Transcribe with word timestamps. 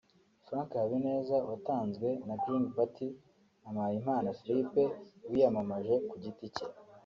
Frank 0.45 0.69
Habineza 0.83 1.35
watanzwe 1.49 2.09
na 2.27 2.35
Green 2.41 2.65
Party 2.75 3.07
na 3.63 3.69
Mpayimana 3.75 4.35
Philippe 4.39 4.83
wiyamamaje 5.31 5.95
ku 6.07 6.15
giti 6.23 6.47
cye 6.55 6.65